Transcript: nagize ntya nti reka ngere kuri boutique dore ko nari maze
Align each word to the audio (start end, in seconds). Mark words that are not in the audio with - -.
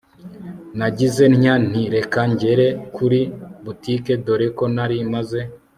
nagize 0.77 1.23
ntya 1.35 1.55
nti 1.67 1.81
reka 1.95 2.21
ngere 2.31 2.67
kuri 2.95 3.19
boutique 3.63 4.13
dore 4.25 4.47
ko 4.57 4.65
nari 4.75 4.97
maze 5.13 5.39